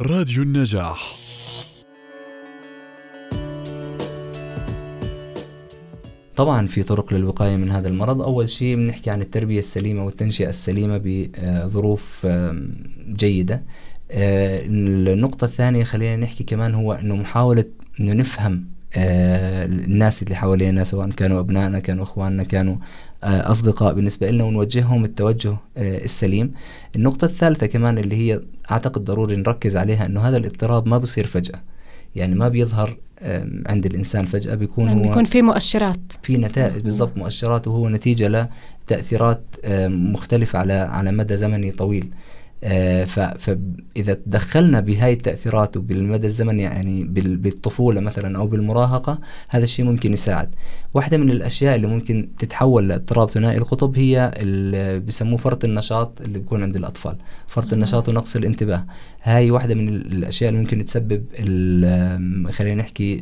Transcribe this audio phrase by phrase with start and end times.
[0.00, 1.16] راديو النجاح.
[6.36, 8.22] طبعا في طرق للوقاية من هذا المرض.
[8.22, 12.26] أول شيء بنحكي عن التربية السليمة والتنشئة السليمة بظروف
[13.08, 13.64] جيدة.
[14.10, 17.64] آه، النقطة الثانية خلينا نحكي كمان هو أنه محاولة
[18.00, 22.76] أنه نفهم الناس اللي حوالينا سواء كانوا أبنائنا كانوا أخواننا كانوا
[23.24, 26.52] آه، أصدقاء بالنسبة لنا ونوجههم التوجه السليم.
[26.96, 31.60] النقطة الثالثة كمان اللي هي أعتقد ضروري نركز عليها أنه هذا الاضطراب ما بصير فجأة.
[32.16, 32.96] يعني ما بيظهر
[33.66, 36.12] عند الإنسان فجأة بيكون يعني بيكون في مؤشرات.
[36.22, 38.48] في نتائج بالضبط مؤشرات وهو نتيجة
[38.86, 39.42] لتأثيرات
[39.88, 42.10] مختلفة على على مدى زمني طويل.
[42.64, 47.04] آه، فإذا تدخلنا بهاي التأثيرات وبالمدى الزمني يعني
[47.36, 49.18] بالطفولة مثلا أو بالمراهقة
[49.48, 50.54] هذا الشيء ممكن يساعد.
[50.94, 56.38] واحدة من الأشياء اللي ممكن تتحول لاضطراب ثنائي القطب هي اللي بسموه فرط النشاط اللي
[56.38, 58.86] بيكون عند الأطفال فرط النشاط ونقص الانتباه.
[59.22, 61.24] هاي واحدة من الأشياء اللي ممكن تسبب
[62.50, 63.16] خلينا نحكي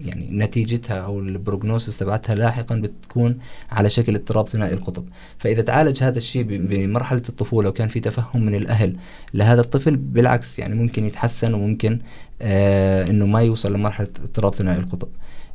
[0.00, 3.38] يعني نتيجتها أو البروجنوسيس تبعتها لاحقا بتكون
[3.70, 5.04] على شكل اضطراب ثنائي القطب.
[5.38, 8.96] فإذا تعالج هذا الشيء بمرحلة الطفولة وكان في تفهم من الأهل.
[9.34, 11.98] لهذا الطفل بالعكس يعني ممكن يتحسن وممكن
[12.42, 15.08] آه إنه ما يوصل لمرحلة اضطراب ثنائي القطب.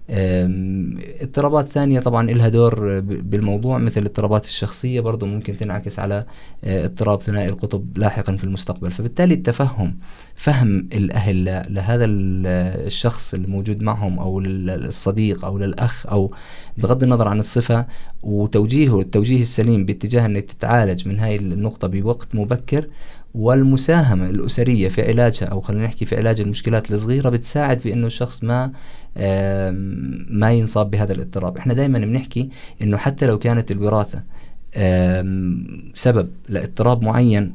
[0.09, 6.25] اضطرابات ثانية طبعا لها دور بالموضوع مثل الاضطرابات الشخصية برضو ممكن تنعكس على
[6.63, 8.91] آه، اضطراب ثنائي القطب لاحقا في المستقبل.
[8.91, 9.97] فبالتالي التفهم
[10.35, 16.31] فهم الأهل لهذا الشخص الموجود معهم أو الصديق أو للأخ أو
[16.77, 17.85] بغض النظر عن الصفة
[18.23, 22.87] وتوجيهه التوجيه السليم باتجاه أنك تتعالج من هاي النقطة بوقت مبكر
[23.33, 28.71] والمساهمة الأسرية في علاجها أو خلينا نحكي في علاج المشكلات الصغيرة بتساعد بأنه الشخص ما
[30.29, 31.57] ما ينصاب بهذا الاضطراب.
[31.57, 32.49] إحنا دائما بنحكي
[32.81, 34.23] أنه حتى لو كانت الوراثة
[35.93, 37.53] سبب لاضطراب معين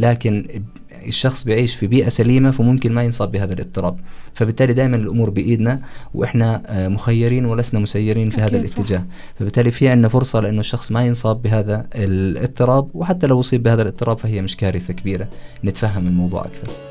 [0.00, 0.62] لكن
[1.06, 3.98] الشخص بيعيش في بيئة سليمة فممكن ما ينصاب بهذا الاضطراب.
[4.34, 5.80] فبالتالي دائما الأمور بإيدنا
[6.14, 8.98] وإحنا آه، مخيرين ولسنا مسيرين في هذا الاتجاه.
[8.98, 9.04] صح.
[9.38, 14.18] فبالتالي في عندنا فرصة لأنه الشخص ما ينصاب بهذا الاضطراب وحتى لو أصيب بهذا الاضطراب
[14.18, 15.28] فهي مش كارثة كبيرة.
[15.64, 16.87] نتفهم الموضوع أكثر.